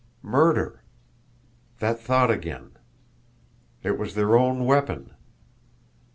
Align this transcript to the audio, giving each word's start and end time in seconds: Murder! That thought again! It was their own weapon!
Murder! 0.23 0.81
That 1.77 1.99
thought 2.01 2.31
again! 2.31 2.71
It 3.83 3.99
was 3.99 4.15
their 4.15 4.35
own 4.35 4.65
weapon! 4.65 5.11